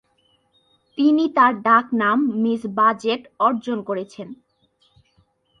তিনি 0.97 1.23
তার 1.35 1.53
ডাক 1.61 1.85
নাম 1.93 2.17
"মিস 2.43 2.61
বাজেট" 2.77 3.21
অর্জন 3.39 3.77
করেছেন। 3.81 4.27